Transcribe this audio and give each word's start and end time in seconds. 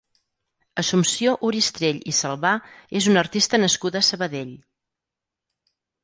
Assumpció 0.83 1.33
Oristrell 1.49 1.99
i 2.11 2.13
Salvà 2.19 2.53
és 2.99 3.09
una 3.11 3.21
artista 3.23 3.59
nascuda 3.65 4.01
a 4.01 4.07
Sabadell. 4.09 4.55